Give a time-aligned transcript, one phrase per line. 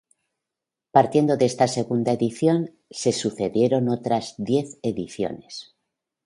[0.97, 5.75] Partiendo de esta segunda edición se sucedieron otras diez ediciones.